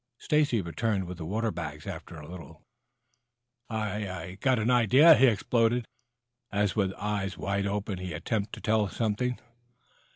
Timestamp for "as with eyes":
6.51-7.37